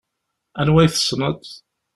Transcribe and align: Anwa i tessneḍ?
Anwa 0.61 0.79
i 0.83 0.87
tessneḍ? 0.93 1.39